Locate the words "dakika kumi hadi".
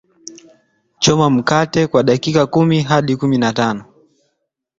2.03-3.15